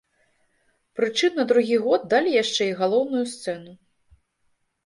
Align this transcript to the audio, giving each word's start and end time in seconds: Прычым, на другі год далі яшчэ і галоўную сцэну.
Прычым, 0.99 1.31
на 1.39 1.45
другі 1.51 1.77
год 1.85 2.01
далі 2.13 2.33
яшчэ 2.43 2.63
і 2.71 2.75
галоўную 2.81 3.23
сцэну. 3.35 3.71